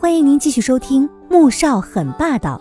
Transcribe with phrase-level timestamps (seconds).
[0.00, 2.56] 欢迎您继续收听《穆少很霸道》，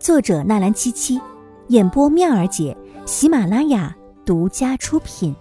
[0.00, 1.20] 作者纳兰七七，
[1.68, 2.74] 演播妙儿姐，
[3.06, 5.36] 喜马拉雅独家出品，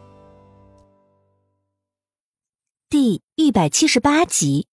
[2.89, 4.67] 第一百七十八集。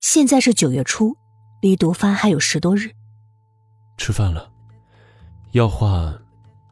[0.00, 1.16] 现在是九月初，
[1.62, 2.90] 离毒发还有十多日。
[3.96, 4.50] 吃饭了，
[5.52, 6.12] 要话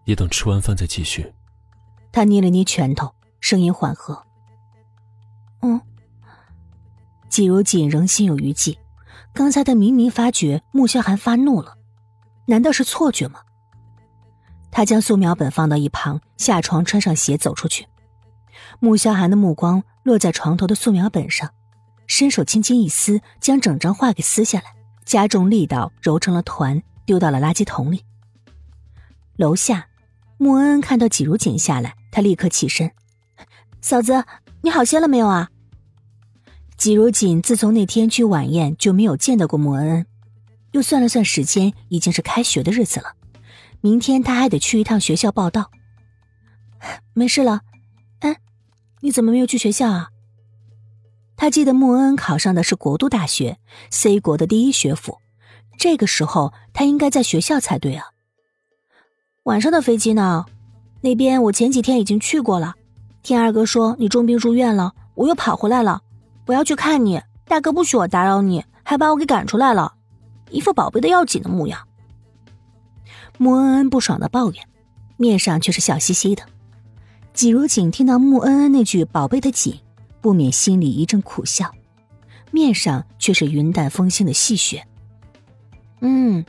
[0.07, 1.33] 也等吃完饭再继续。
[2.11, 4.21] 他捏了捏拳头，声音缓和
[5.63, 5.81] ：“嗯。”
[7.35, 8.79] 季如锦仍心有余悸，
[9.33, 11.77] 刚才他明明发觉穆萧寒发怒了，
[12.47, 13.41] 难道是错觉吗？
[14.71, 17.89] 他将素描本放到一旁，下床穿上鞋走出去。
[18.79, 21.51] 穆萧寒的目光落在床头的素描本上，
[22.07, 24.67] 伸手轻轻一撕，将整张画给撕下来，
[25.05, 28.05] 加重力道揉成了团，丢到了垃圾桶里。
[29.35, 29.89] 楼下，
[30.39, 32.93] 穆恩恩看到季如锦下来，他立刻起身
[33.83, 34.25] ：“嫂子，
[34.63, 35.51] 你好些了没有啊？”
[36.77, 40.07] 季如锦自从那天去晚宴就没有见到过穆恩恩，
[40.73, 43.15] 又算了算时间，已经是开学的日子了。
[43.81, 45.71] 明天他还得去一趟学校报道。
[47.15, 47.61] 没事了，
[48.21, 48.37] 哎，
[49.01, 50.09] 你怎么没有去学校啊？
[51.37, 53.59] 他记得穆恩恩考上的是国都大学
[53.91, 55.19] ，C 国的第一学府，
[55.79, 58.07] 这个时候他应该在学校才对啊。
[59.45, 60.45] 晚上的飞机呢？
[61.01, 62.75] 那边我前几天已经去过了。
[63.23, 66.03] 天二哥说你重病入院了，我又跑回来了。
[66.47, 69.95] 我要去看你，大哥不许我打扰你，还把我给赶出来了，
[70.51, 71.89] 一副宝贝的要紧的模样。
[73.39, 74.69] 穆恩恩不爽的抱怨，
[75.17, 76.43] 面上却是笑嘻嘻的。
[77.33, 79.81] 季如锦听到穆恩恩那句“宝贝的紧”，
[80.21, 81.73] 不免心里一阵苦笑，
[82.53, 84.83] 面上却是云淡风轻的戏谑。
[86.01, 86.45] 嗯，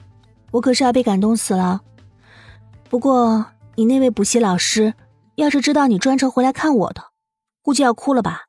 [0.51, 1.81] 我可是要被感动死了。
[2.89, 4.93] 不过你那位补习老师，
[5.35, 7.01] 要是知道你专程回来看我的，
[7.63, 8.43] 估计要哭了吧。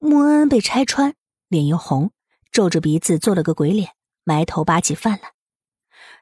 [0.00, 1.14] 穆恩恩被拆穿，
[1.48, 2.10] 脸又红，
[2.50, 5.34] 皱着鼻子做了个鬼脸，埋头扒起饭来。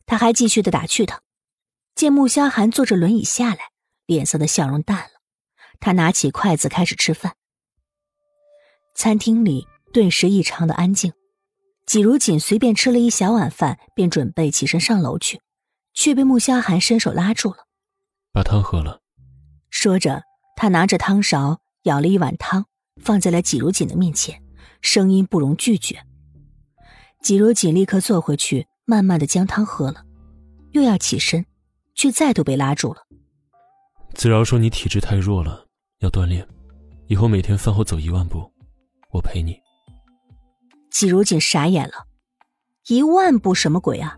[0.04, 1.22] 他还继续的打趣他，
[1.94, 3.70] 见穆萧寒坐着轮椅下来，
[4.04, 5.20] 脸色的笑容淡了。
[5.78, 7.36] 他拿起筷子开始吃饭。
[8.96, 11.12] 餐厅里顿时异常的安静。
[11.86, 15.40] 季如锦随便吃了一小碗饭，便准备起身上楼去，
[15.94, 17.66] 却被穆萧寒伸手拉住了。
[18.32, 19.00] 把汤喝了。
[19.70, 20.24] 说着，
[20.56, 22.66] 他拿着汤勺舀了一碗汤。
[23.00, 24.42] 放在了季如锦的面前，
[24.80, 26.02] 声音不容拒绝。
[27.20, 30.04] 季如锦立刻坐回去，慢慢的将汤喝了，
[30.72, 31.44] 又要起身，
[31.94, 33.02] 却再度被拉住了。
[34.14, 35.66] 子饶说你体质太弱了，
[35.98, 36.46] 要锻炼，
[37.06, 38.50] 以后每天饭后走一万步，
[39.12, 39.58] 我陪你。
[40.90, 42.06] 季如锦傻眼了，
[42.86, 44.16] 一万步什么鬼啊？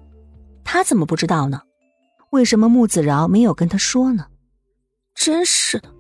[0.65, 1.63] 他怎么不知道呢？
[2.31, 4.27] 为什么穆子饶没有跟他说呢？
[5.15, 5.93] 真是的，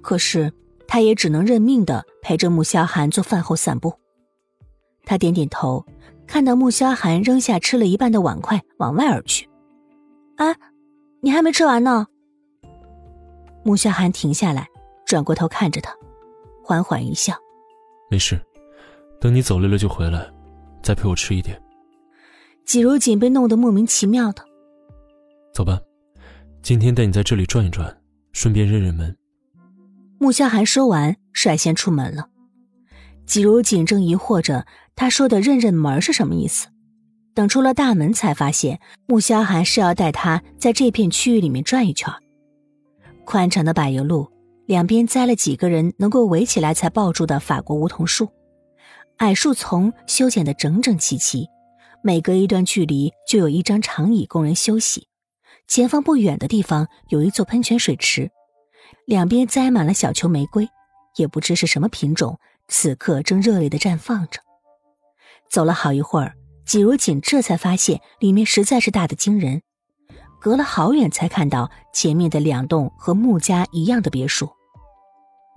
[0.00, 0.52] 可是。
[0.88, 3.92] 他也只能认命的陪着穆萧寒做饭后散步。
[5.04, 5.86] 他点点头，
[6.26, 9.48] 看到穆萧寒扔下吃了一半的碗筷往外而去。
[10.36, 10.56] 啊，
[11.20, 12.06] 你还没吃完呢。
[13.64, 14.66] 穆萧寒停下来，
[15.06, 15.94] 转过头看着他，
[16.64, 17.34] 缓缓一笑
[18.10, 18.40] ：“没事，
[19.20, 20.26] 等你走累了就回来，
[20.82, 21.60] 再陪我吃一点。”
[22.64, 24.42] 季如锦被弄得莫名其妙的。
[25.52, 25.80] 走吧，
[26.62, 27.94] 今天带你在这里转一转，
[28.32, 29.14] 顺便认认门。
[30.20, 32.28] 穆萧寒说完，率先出门了。
[33.24, 36.68] 季如锦正疑惑着他说的“认认门”是什么意思，
[37.34, 42.12] 等出了大门，才发现穆萧寒是要带他在这片区域里面转一圈。
[43.24, 44.26] 宽敞的柏油路
[44.66, 48.28] 两边栽了几个人能够围起来才抱住的法国梧桐树，
[49.18, 51.46] 矮树丛修剪得整整齐齐，
[52.02, 55.06] 每隔一段距离就有一张长椅供人休息。
[55.68, 58.30] 前方不远的地方有一座喷泉水池。
[59.06, 60.68] 两边栽满了小球玫瑰，
[61.16, 62.38] 也不知是什么品种，
[62.68, 64.40] 此刻正热烈的绽放着。
[65.50, 66.34] 走了好一会儿，
[66.66, 69.62] 季如锦这才发现里面实在是大的惊人，
[70.40, 74.48] 隔了好远才看到前面的两栋和穆家一样的别墅。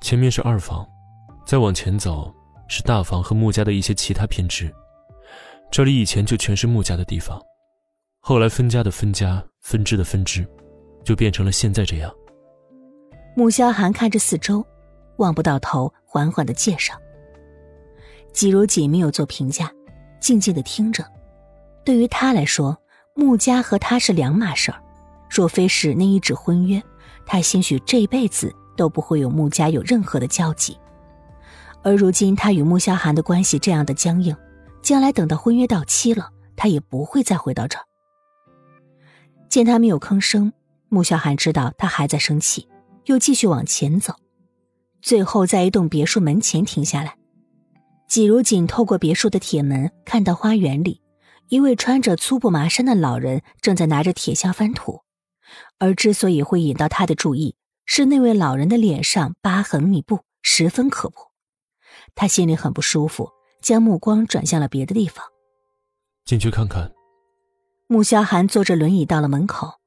[0.01, 0.87] 前面是二房，
[1.45, 2.33] 再往前走
[2.69, 4.73] 是大房和穆家的一些其他偏支。
[5.69, 7.39] 这里以前就全是穆家的地方，
[8.21, 10.47] 后来分家的分家，分支的分支，
[11.03, 12.11] 就变成了现在这样。
[13.33, 14.65] 穆萧寒看着四周，
[15.17, 16.93] 望不到头，缓缓的介绍。
[18.33, 19.71] 季如锦没有做评价，
[20.19, 21.05] 静静的听着。
[21.85, 22.77] 对于他来说，
[23.13, 24.81] 穆家和他是两码事儿。
[25.29, 26.81] 若非是那一纸婚约，
[27.25, 30.77] 他兴许这辈子都不会有穆家有任何的交集。
[31.83, 34.35] 而如今他与穆萧寒的关系这样的僵硬，
[34.81, 37.85] 将来等到婚约到期了，他也不会再回到这儿。
[39.49, 40.51] 见他没有吭声，
[40.89, 42.67] 穆萧寒知道他还在生气。
[43.05, 44.13] 又继续往前走，
[45.01, 47.15] 最后在一栋别墅门前停下来。
[48.07, 51.01] 季如锦透过别墅的铁门，看到花园里
[51.47, 55.01] 一位穿着粗布麻衫的老人正在拿着铁锹翻土。
[55.79, 57.55] 而之所以会引到他的注意，
[57.85, 61.17] 是那位老人的脸上疤痕密布，十分可怖。
[62.15, 63.29] 他心里很不舒服，
[63.61, 65.25] 将目光转向了别的地方。
[66.25, 66.91] 进去看看。
[67.87, 69.79] 穆萧寒坐着轮椅到了门口，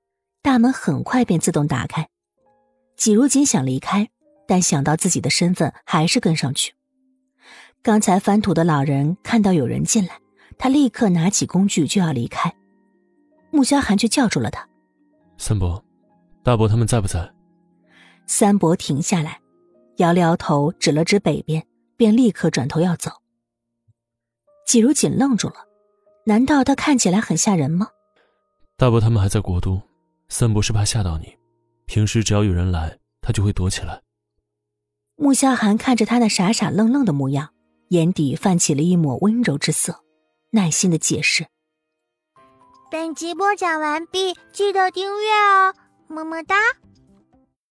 [0.42, 2.08] 大门很快便自动打开。
[2.96, 4.08] 季如锦想离开，
[4.46, 6.74] 但想到自己的身份，还是跟上去。
[7.82, 10.18] 刚才翻土的老人看到有人进来，
[10.56, 12.54] 他立刻拿起工具就要离开，
[13.50, 14.66] 穆萧寒却叫住了他
[15.36, 15.84] ：“三伯，
[16.42, 17.30] 大伯他们在不在？”
[18.26, 19.38] 三伯停下来，
[19.96, 21.62] 摇了摇头，指了指北边，
[21.96, 23.10] 便立刻转头要走。
[24.66, 25.56] 季如锦愣住了，
[26.24, 27.88] 难道他看起来很吓人吗？
[28.78, 29.82] 大伯他们还在国都，
[30.28, 31.36] 三伯是怕吓到你。
[31.86, 34.02] 平时只要有人来，他就会躲起来。
[35.16, 37.50] 穆萧寒看着他那傻傻愣愣的模样，
[37.88, 40.02] 眼底泛起了一抹温柔之色，
[40.50, 41.46] 耐心的解释
[42.90, 45.74] ：“本集播讲完毕，记得订阅哦，
[46.08, 46.56] 么么哒。”